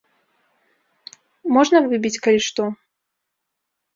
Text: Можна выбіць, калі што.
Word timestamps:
Можна 1.57 1.77
выбіць, 1.91 2.21
калі 2.27 2.41
што. 2.47 2.63